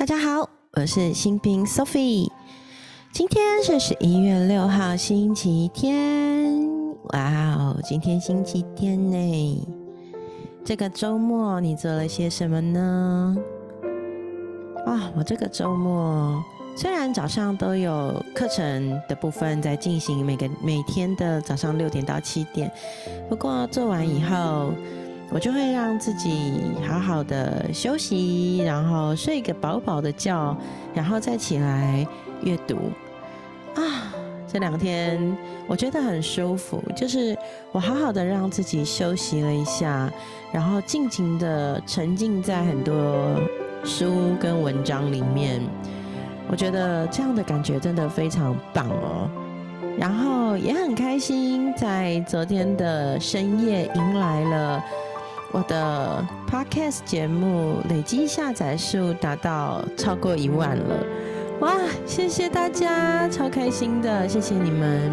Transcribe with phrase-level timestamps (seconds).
[0.00, 2.26] 大家好，我是新兵 Sophie。
[3.12, 6.58] 今天是十一月六号，星期天。
[7.12, 9.68] 哇哦，今天星期天呢？
[10.64, 13.36] 这个周末你做了些什么呢？
[14.86, 16.42] 啊，我这个周末
[16.74, 22.72] 虽然早上都有课程的部分在进行，每个每天的早上六点到七点，
[23.28, 24.72] 不过做完以后。
[25.32, 30.56] 我就会让自己好好的休息，然后睡个饱饱的觉，
[30.92, 32.04] 然后再起来
[32.42, 32.76] 阅读。
[33.76, 34.12] 啊，
[34.52, 35.36] 这两天
[35.68, 37.38] 我觉得很舒服，就是
[37.70, 40.10] 我好好的让自己休息了一下，
[40.50, 43.40] 然后尽情的沉浸在很多
[43.84, 45.62] 书跟文章里面。
[46.50, 49.30] 我觉得这样的感觉真的非常棒哦，
[49.96, 54.84] 然后也很开心，在昨天的深夜迎来了。
[55.52, 61.04] 我的 podcast 节目累计下载数达到超过一万了，
[61.60, 61.74] 哇！
[62.06, 65.10] 谢谢大家，超开心的，谢谢你们。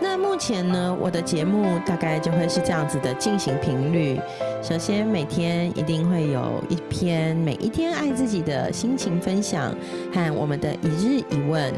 [0.00, 4.20] 那目前呢，我的节目大概就会是这样子的进行频率。
[4.62, 9.74] 首先，每天一定会有一篇每一天爱自己的心情分享
[10.12, 11.72] 和我们的一日一问。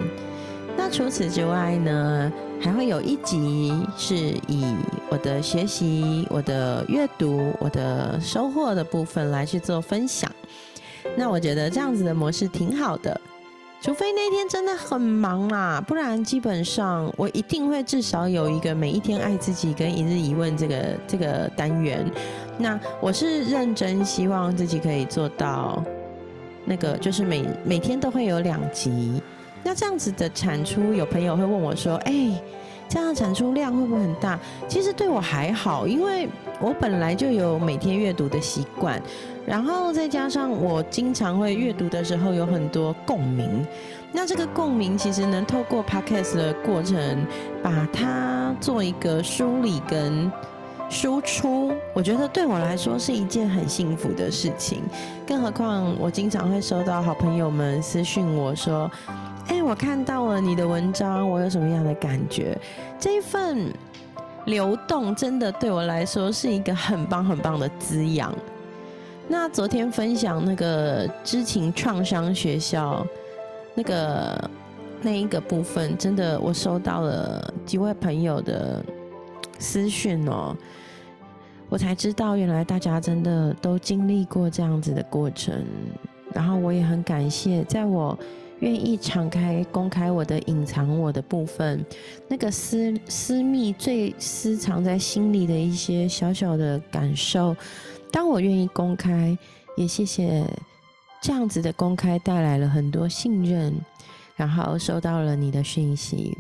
[0.77, 2.33] 那除此之外呢？
[2.59, 4.17] 还会有一集是
[4.49, 4.65] 以
[5.11, 10.31] 我的学习、我的阅读、我的收获的部分来去做分享。
[11.17, 13.21] 那我觉得这样子的模式挺好的，
[13.83, 22.11] 除非那天真的很忙啦，不然基本上我一定会至少有一个每一天爱自己跟一日一问这个这个单元。
[22.57, 25.85] 那我是认真希望自己可以做到
[26.65, 29.23] 那个，就是每每天都会有两集。
[29.67, 32.41] 那这样子的产出，有朋友会问我说：“哎，
[32.89, 36.29] 这样产出量会不会很大？”其实对我还好，因为
[36.61, 39.03] 我本来就有每天阅读的习惯，
[39.45, 43.67] 然后再加上我经常会阅读的时候有很多共鸣。
[44.13, 47.27] 那这个共鸣其实能透过 podcast 的过程，
[47.61, 50.31] 把它做一个梳理跟
[50.89, 54.81] 输出，我觉得对我来说是一件很幸福的事情。
[55.27, 58.89] 更何况我经常会收到好朋友们私讯我说。
[59.49, 62.59] 哎，我看到了你的文章，我有什么样的感觉？
[62.99, 63.73] 这一份
[64.47, 68.35] 流动真的对我来说是一个很棒很棒的滋养。
[69.29, 73.07] 那昨天分享那个知情创伤学校
[73.75, 74.51] 那个
[75.01, 78.85] 那一个部分，真的我收到了几位朋友的
[79.61, 80.57] 私讯哦，
[81.69, 85.65] 我才知道原来大家真的都经历过这样子的过程，
[86.33, 88.19] 然后我也很感谢，在我。
[88.61, 91.85] 愿意敞开、公开我的隐藏我的部分，
[92.27, 97.55] 那个私私密、最私藏在心里的一些小小的感受，
[98.11, 99.37] 当我愿意公开，
[99.77, 100.45] 也谢谢
[101.21, 103.75] 这样子的公开带来了很多信任，
[104.37, 106.37] 然后收到了你的讯息，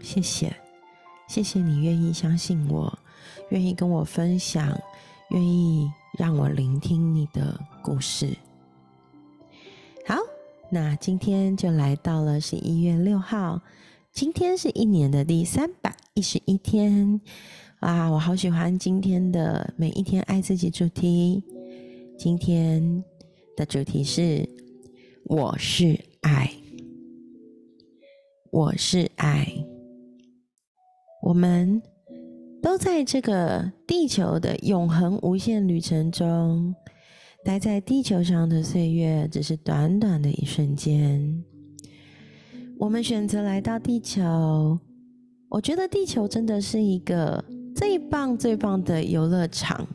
[0.00, 0.54] 谢谢，
[1.28, 2.92] 谢谢你愿意相信我，
[3.50, 4.76] 愿意跟我分享，
[5.30, 5.88] 愿意
[6.18, 8.36] 让我聆听你的故事。
[10.70, 13.60] 那今天就来到了十一月六号，
[14.12, 17.20] 今天是一年的第三百一十一天，
[17.78, 21.42] 啊，我好喜欢今天的每一天爱自己主题。
[22.18, 23.04] 今天
[23.56, 24.48] 的主题是
[25.26, 26.50] 我是爱，
[28.50, 29.46] 我是爱。
[31.22, 31.80] 我们
[32.60, 36.74] 都在这个地球的永恒无限旅程中。
[37.44, 41.44] 待在地球上的岁月只是短短的一瞬间。
[42.78, 44.78] 我们选择来到地球，
[45.50, 47.44] 我觉得地球真的是一个
[47.76, 49.86] 最棒、最棒的游乐场。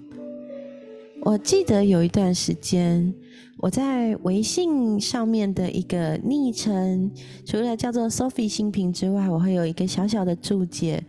[1.23, 3.11] 我记得有一段时间，
[3.57, 7.11] 我在微信上面的一个昵称，
[7.47, 11.03] 除了叫做 Sophie 新平之外，我会有一个小小的注解。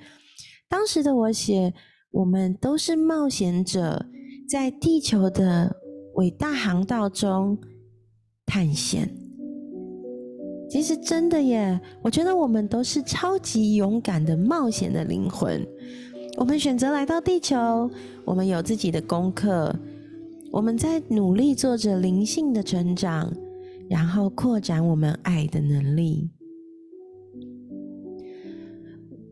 [0.71, 1.75] 当时的我写
[2.11, 4.07] ：“我们都是冒险者，
[4.49, 5.77] 在地球的。”
[6.21, 7.57] 伟大航道中
[8.45, 9.11] 探险，
[10.69, 11.81] 其实真的耶！
[12.03, 15.67] 我觉得我们都是超级勇敢的冒险的灵魂。
[16.37, 17.91] 我们选择来到地球，
[18.27, 19.75] 我们有自己的功课，
[20.53, 23.33] 我们在努力做着灵性的成长，
[23.89, 26.29] 然后扩展我们爱的能力。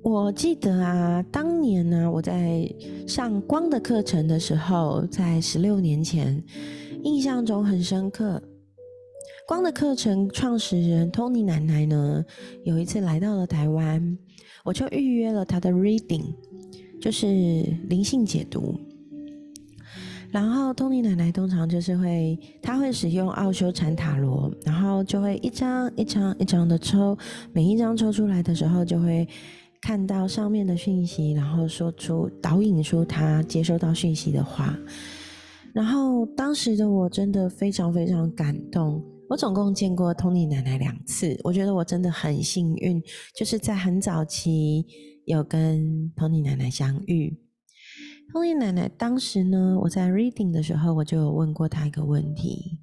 [0.09, 2.67] 我记得啊，当年呢，我在
[3.07, 6.43] 上光的课程的时候，在十六年前，
[7.05, 8.43] 印象中很深刻。
[9.47, 12.25] 光的课程创始人 Tony 奶奶呢，
[12.65, 14.17] 有一次来到了台湾，
[14.65, 16.25] 我就预约了他的 reading，
[16.99, 17.27] 就是
[17.91, 18.81] 灵性解读。
[20.31, 27.17] 然后托尼奶奶通常就是会，她会使用奥修禅塔罗，然后就会一张一张一张的抽，
[27.53, 29.27] 每一张抽出来的时候，就会
[29.81, 34.79] 看到上面的讯息，然后说出导引出他接收到讯息的话。
[35.73, 39.05] 然后当时的我真的非常非常感动。
[39.29, 43.03] 我总共见过 Tony 奶奶两次，我觉得我真的很幸运，
[43.37, 44.87] 就是在很早期
[45.27, 47.39] 有跟 Tony 奶奶相遇。
[48.33, 52.81] Tony 奶奶当时呢，我在 reading 的时候，我就有问过她一个问题：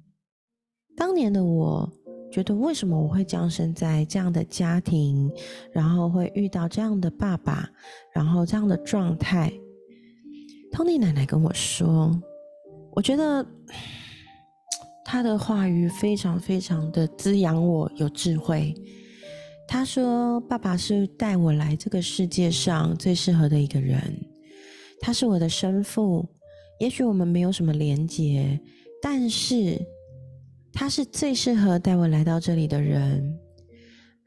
[0.96, 1.92] 当年的我
[2.36, 5.32] 觉得为什么我会降生在这样的家庭，
[5.72, 7.66] 然后会遇到这样的爸爸，
[8.12, 9.50] 然后这样的状态
[10.70, 12.14] ？Tony 奶奶跟我说，
[12.92, 13.46] 我觉得。
[15.08, 18.74] 他的话语非常非常的滋养我，有智慧。
[19.68, 24.02] 他说：“爸爸是带我来这个世界上最适合的一个人，
[25.00, 26.26] 他是我的生父。
[26.80, 28.58] 也许我们没有什么连结，
[29.00, 29.80] 但是
[30.78, 33.34] 他是最适合带我来到这里的人。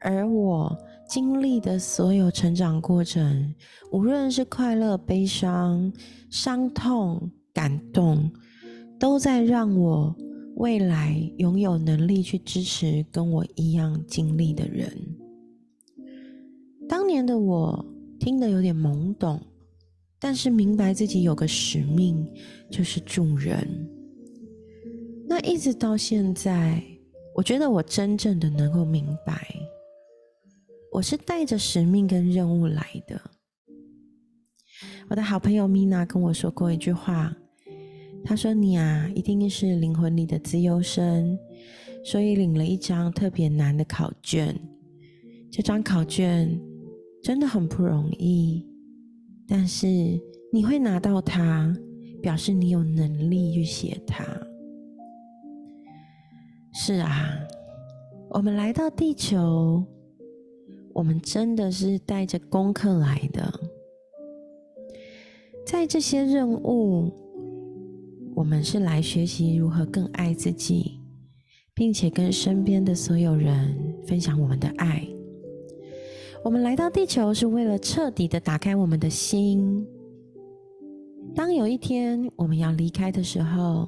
[0.00, 0.76] 而我
[1.08, 3.54] 经历的所有成长过程，
[3.92, 5.92] 无论是快乐、悲伤、
[6.28, 8.28] 伤痛、感动，
[8.98, 10.14] 都在让我。”
[10.56, 14.92] 未来拥有能力去支持跟我一样经历的人。
[16.86, 17.82] 当年的我
[18.18, 19.40] 听得有点懵懂，
[20.18, 22.30] 但是明白自己有个使命，
[22.70, 23.88] 就是助人。
[25.30, 26.82] 那一直到现在，
[27.36, 29.46] 我觉得我真正的能够明白，
[30.90, 33.20] 我是带着使命跟任务来的。
[35.08, 37.32] 我的好朋友米娜跟我说过一句话。
[38.24, 41.38] 她说：“你啊，一定是灵魂里的自由生，
[42.04, 44.52] 所以领了一张特别难的考卷。
[45.48, 46.60] 这张考卷
[47.22, 48.66] 真的很不容易，
[49.46, 49.86] 但是
[50.52, 51.72] 你会拿到它，
[52.20, 54.24] 表示你有能力去写它。
[56.72, 57.36] 是啊，
[58.30, 59.84] 我们来到地球，
[60.92, 63.52] 我们真的是带着功课来的，
[65.66, 67.12] 在这些任务。”
[68.32, 70.98] 我们是来学习如何更爱自己，
[71.74, 73.76] 并且跟身边的所有人
[74.06, 75.06] 分享我们的爱。
[76.42, 79.86] 我们来到地球是为了彻底的打开我们的心。
[81.34, 83.86] 当有一天我们要离开的时候，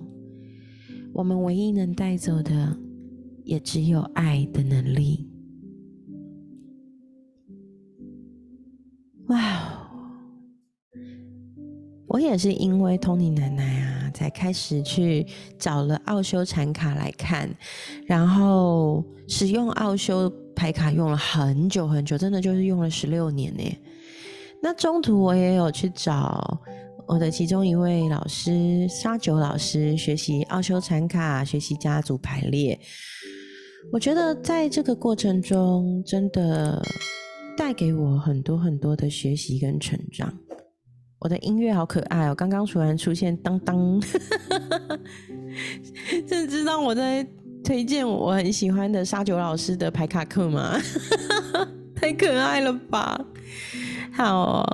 [1.12, 2.76] 我们唯一能带走的，
[3.44, 5.29] 也只有爱的能力。
[9.26, 9.91] 哇，
[12.06, 13.99] 我也是因为 Tony 奶奶啊。
[14.14, 15.26] 才开始去
[15.59, 17.49] 找了奥修禅卡来看，
[18.06, 23.62] 然后使用奥修牌卡用了很久很久，真的就是用了十六年呢。
[24.62, 26.61] 那中途我也有去找
[27.06, 32.78] 我的其中一位老师沙九老师学习奥修禅卡，学习家族排列。
[33.93, 36.81] 我觉得在这个过程中，真的
[37.56, 40.32] 带给我很多很多的学习跟成长。
[41.19, 42.34] 我的音乐好可爱哦！
[42.34, 44.00] 刚刚突然出现当当，
[46.26, 47.25] 这知道我在
[47.62, 50.76] 推荐我很喜欢的沙九老师的排卡课吗？
[51.94, 53.25] 太可爱了吧！
[54.12, 54.64] 好，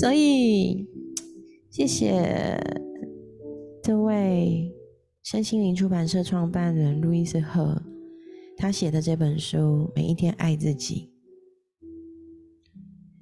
[0.00, 0.86] 所以
[1.76, 2.58] 谢谢
[3.82, 4.74] 这位
[5.22, 7.78] 身心灵出版社创办人路易斯赫，
[8.56, 9.58] 他写的这本书
[9.94, 11.12] 《每一天爱自己》，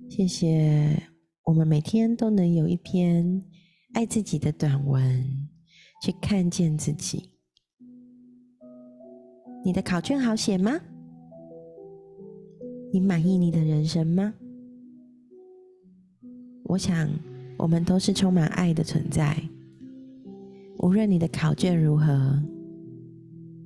[0.08, 1.02] 谢谢。
[1.42, 3.42] 我们每天都能有一篇
[3.92, 5.48] 爱自己的短文，
[6.00, 7.28] 去看见自己。
[9.64, 10.80] 你的考卷好写吗？
[12.92, 14.32] 你满意你的人生吗？
[16.66, 17.10] 我想，
[17.56, 19.36] 我们都是充满爱的存在。
[20.78, 22.38] 无论你的考卷如何，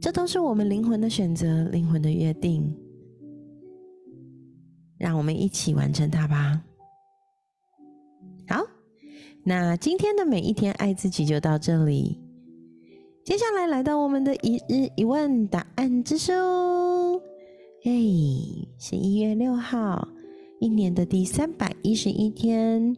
[0.01, 2.73] 这都是我们灵魂的选择，灵魂的约定。
[4.99, 6.61] 让我们一起完成它吧。
[8.49, 8.65] 好，
[9.45, 12.19] 那今天的每一天爱自己就到这里。
[13.25, 16.33] 接下来来到我们的一日一问答案之书，
[17.83, 20.09] 嘿，十一月六号，
[20.61, 22.97] 一年的第三百一十一天，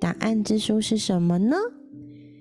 [0.00, 1.56] 答案之书是什么呢？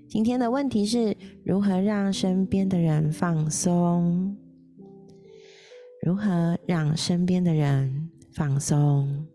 [0.07, 4.35] 今天的问题是如何让身边的人放松？
[6.05, 9.25] 如何让身边的人放松？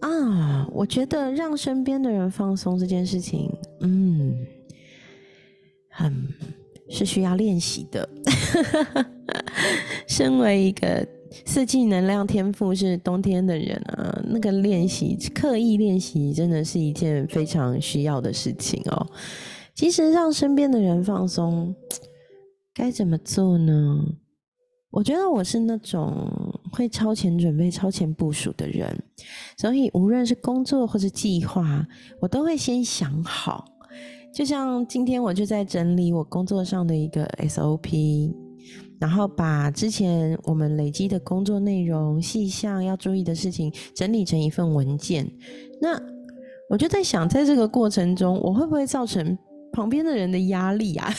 [0.00, 4.34] 啊，我觉得让身边的人放松这件事情，嗯，
[5.90, 6.26] 很
[6.88, 8.08] 是需要练习的。
[10.08, 11.06] 身为一个
[11.44, 19.06] 四季能量天赋是冬天的人啊，那个练习刻意练习真的是一件非常需要的事情哦。
[19.74, 21.74] 其实让身边的人放松，
[22.74, 24.04] 该怎么做呢？
[24.90, 26.28] 我觉得我是那种
[26.72, 28.92] 会超前准备、超前部署的人，
[29.56, 31.86] 所以无论是工作或者计划，
[32.20, 33.64] 我都会先想好。
[34.34, 38.34] 就像今天我就在整理我工作上的一个 SOP，
[39.00, 45.28] 然后把之前我们累积的工作内容、细项要注意的事情整理成一份文件。
[45.80, 46.00] 那
[46.68, 49.36] 我就在想，在这个过程中，我会不会造成？
[49.72, 51.14] 旁边的人的压力啊，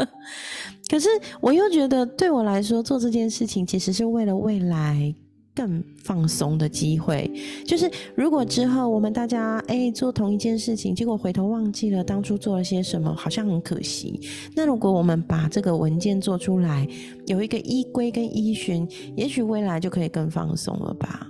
[0.90, 1.08] 可是
[1.40, 5.14] 我又觉得对我来说做这件事情其实是为了未来
[5.54, 7.30] 更放松的机会。
[7.66, 14.20] 就是如果之后我们大家哎做同一件事情，结果回头忘记了当初做了些什么，好像很可惜。
[14.54, 16.86] 那如果我们把这个文件做出来，
[17.26, 21.28] 有一个依规跟依循，也许未来就可以更放松了吧。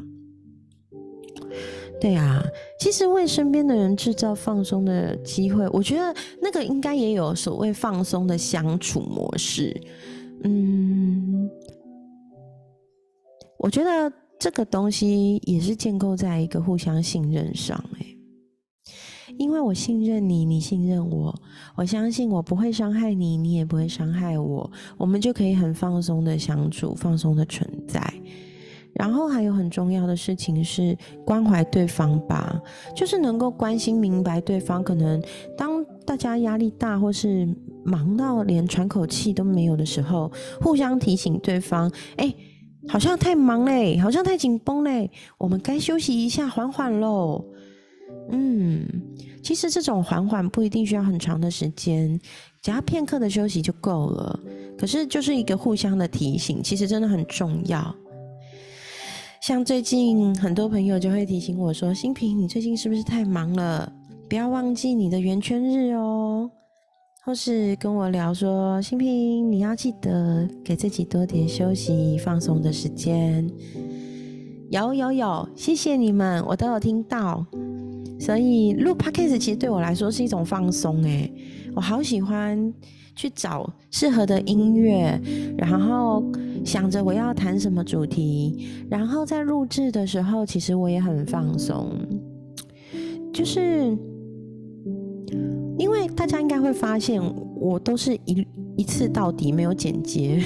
[2.00, 2.42] 对啊，
[2.80, 9.80] 其实为身边的人制造放松的机会，我觉得那个应该也有所谓放松的相处模式。
[10.42, 11.48] 嗯，
[13.62, 17.82] 我觉得这个东西也是建构在一个互相信任上。
[18.00, 18.06] 哎，
[19.38, 21.32] 因为我信任你，你信任我，
[21.76, 28.02] 我相信我不会伤害你，你也不会伤害我，我们就可以很放松的相处，放松的存在。
[28.94, 32.60] 然后还有很重要的事情是关怀对方吧，
[32.96, 34.82] 就是能够关心明白对方。
[34.82, 35.22] 可能
[35.56, 37.48] 当大家压力大或是
[37.84, 42.34] 忙到连喘口气都没有的时候，互相提醒对方：哎，
[42.88, 47.44] 好像太忙嘞，好像太紧绷嘞，我们该休息一下，缓缓喽。
[48.30, 48.86] 嗯，
[49.42, 52.20] 其实这种缓缓不一定需要很长的时间，
[52.60, 54.38] 只要片刻的休息就够了。
[54.78, 57.94] 可是就是一个互相的提醒，其实真的很重要。
[59.40, 63.92] 像最近很多朋友就会提醒我说：“新平，你最近是不是太忙了？
[64.28, 66.50] 不要忘记你的圆圈日哦。”
[67.24, 73.48] 或是跟我聊说：“新平，你要记得给自己多点休息、放松的时间。”
[74.70, 77.46] 有有有，谢谢你们，我都有听到。
[78.18, 81.32] 所以录 podcast 其实对我来说是一种放松诶，
[81.76, 82.74] 我好喜欢
[83.14, 85.20] 去找适合的音乐，
[85.56, 86.24] 然后。
[86.64, 91.90] 想着我要谈什么主题，然后在录制的时候，其实我也很放松，
[93.32, 93.98] 就是
[95.82, 97.20] 因为大家应该会发现，
[97.56, 98.46] 我都是一
[98.76, 100.40] 一次到底没有剪接，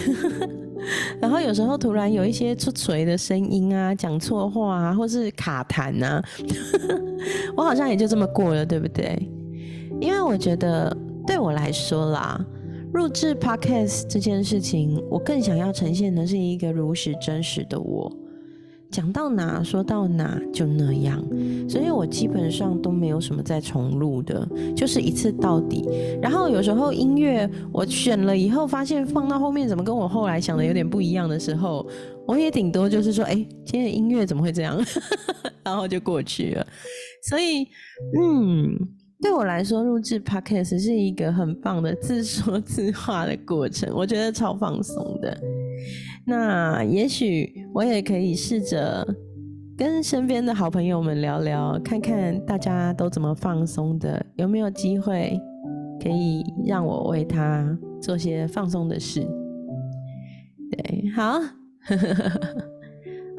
[1.21, 6.25] 然后有时候突然有一些出锤的声音啊，讲错话啊，或是卡痰啊，
[7.55, 9.29] 我好像也就这么过了，对不对？
[10.01, 12.43] 因为我觉得对我来说啦。
[12.93, 18.11] 录制 podcast 这件事情，我更想要呈现的是一个如实真实的我，
[18.97, 21.23] 讲到哪说到哪就那样，
[21.69, 25.87] 所以我基本上都没有什么再重录的，就是一次到底。
[26.23, 31.87] 然后有时候音乐我选了以后，发现放到后面怎么跟我后来想的有点不一样的时候，
[32.27, 33.35] 我也顶多就是说，哎，
[33.67, 34.83] 今天的音乐怎么会这样，
[35.63, 36.67] 然后就过去了。
[37.29, 37.69] 所以，
[38.19, 38.96] 嗯。
[39.21, 45.37] 对我来说，录制 podcast 是一个很棒的自说自话的过程，我觉得超放松的。
[46.27, 49.07] 那也许我也可以试着
[49.77, 55.39] 跟身边的好朋友们聊聊，看看大家都怎么放松的，有没有机会
[56.03, 59.27] 可以让我为他做些放松的事。
[60.71, 61.41] 对，好，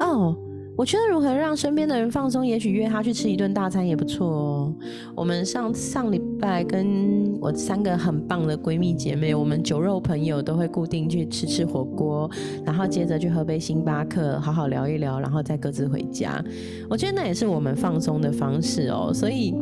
[0.00, 0.47] 哦。
[0.78, 4.74] 我觉得如何让身边的人放松，也许约他去吃一顿大餐也不错哦。
[5.16, 12.30] 我们上上礼拜跟我三个很棒的闺蜜姐妹，我们酒肉朋友都会固定去吃吃火锅，
[12.64, 16.40] 然后接着去喝杯星巴克，好好聊一聊，然后再各自回家。
[16.88, 19.10] 我觉得那也是我们放松的方式哦。
[19.12, 19.52] 所以，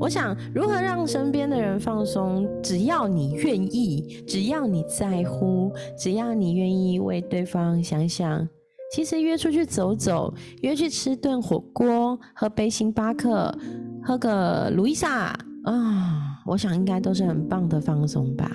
[0.00, 8.48] 我想如何让身边的人放松，只要你愿意，只要你在乎，只要你愿意为对方想想。
[8.90, 13.54] 其实约出去走走，约去吃顿火锅，喝杯星巴克，
[14.02, 18.50] 喝个卢伊莎啊，我想应该都是很棒的放松吧。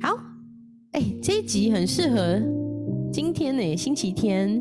[0.00, 0.16] 好，
[0.92, 2.40] 哎，这一集很适合
[3.12, 4.60] 今天呢，星期天，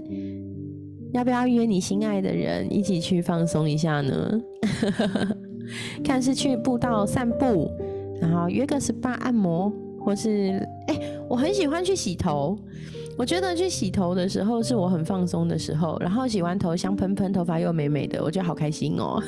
[1.11, 4.41] 要不要约你心爱的人一起去放松一下呢？
[6.03, 7.71] 看是去步道散步，
[8.21, 12.55] 然后约个 SPA 按摩，或是哎，我很喜欢去洗头。
[13.17, 19.21] 我觉得去洗头的时候是我很放松的时候，然后洗完头香喷喷，头发又美美的，我觉得好开心哦。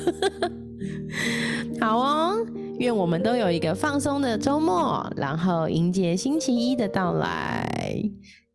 [1.80, 2.34] 好哦，
[2.78, 8.02] 愿我们都有一个放松的周末，然后迎接星期一的到来。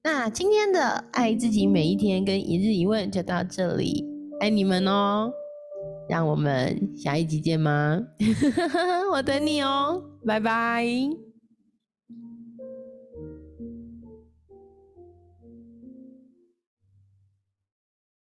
[0.03, 4.05] 那今天的爱自己每一天跟一日一问就到这里，
[4.39, 5.31] 爱你们哦！
[6.09, 7.99] 让我们下一集见吗？
[9.13, 11.28] 我等你哦，拜拜。